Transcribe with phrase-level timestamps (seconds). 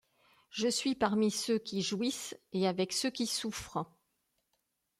[0.49, 3.85] Je suis parmi ceux qui jouissent et avec ceux qui souffrent.